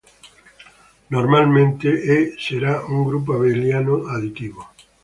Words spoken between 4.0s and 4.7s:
aditivo.